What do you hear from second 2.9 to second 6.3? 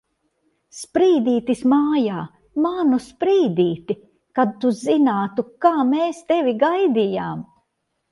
Sprīdīti! Kad tu zinātu, kā mēs